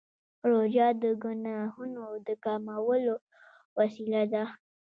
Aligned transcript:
روژه 0.49 0.87
د 1.01 1.03
ګناهونو 1.23 2.05
د 2.25 2.27
کمولو 2.43 3.15
وسیله 3.77 4.21
ده. 4.33 4.43